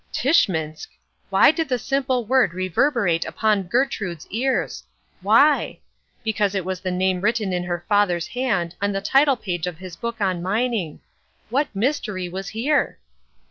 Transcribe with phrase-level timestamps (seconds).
[0.11, 0.87] Tschminsk!
[1.29, 4.83] why did the simple word reverberate upon Gertrude's ears?
[5.21, 5.77] Why?
[6.23, 9.77] Because it was the name written in her father's hand on the title page of
[9.77, 11.01] his book on mining.
[11.51, 12.97] What mystery was here?